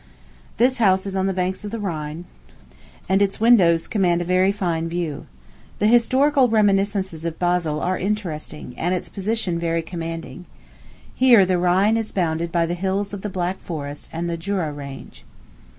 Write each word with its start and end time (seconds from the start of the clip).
This 0.57 0.79
house 0.79 1.05
is 1.05 1.15
on 1.15 1.27
the 1.27 1.31
banks 1.31 1.63
of 1.63 1.69
the 1.69 1.79
Rhine, 1.79 2.25
and 3.07 3.21
its 3.21 3.39
windows 3.39 3.87
command 3.87 4.19
a 4.19 4.25
very 4.25 4.51
fine 4.51 4.89
view. 4.89 5.27
The 5.77 5.85
historical 5.85 6.49
reminiscences 6.49 7.23
of 7.23 7.37
Basle 7.37 7.79
are 7.79 7.99
interesting, 7.99 8.73
and 8.79 8.95
its 8.95 9.09
position 9.09 9.59
very 9.59 9.83
commanding. 9.83 10.45
Here 11.13 11.45
the 11.45 11.59
Rhine 11.59 11.97
is 11.97 12.11
bounded 12.11 12.51
by 12.51 12.65
the 12.65 12.73
hills 12.73 13.13
of 13.13 13.21
the 13.21 13.29
Black 13.29 13.59
Forest 13.59 14.09
and 14.11 14.27
the 14.27 14.37
Jura 14.37 14.73
range. 14.73 15.23